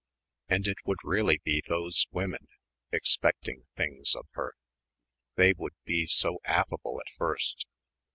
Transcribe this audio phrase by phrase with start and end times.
[0.49, 2.47] And it would really be those women,
[2.91, 4.55] expecting things of her.
[5.35, 7.67] They would be so affable at first.